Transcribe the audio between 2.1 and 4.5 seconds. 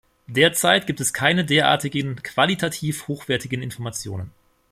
qualitativ hochwertigen Informationen.